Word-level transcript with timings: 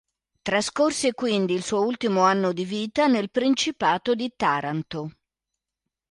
Trascorse 0.41 1.13
quindi 1.13 1.53
il 1.53 1.61
suo 1.61 1.85
ultimo 1.85 2.21
anno 2.21 2.53
di 2.53 2.65
vita 2.65 3.05
nel 3.05 3.29
Principato 3.29 4.15
di 4.15 4.33
Taranto. 4.35 5.11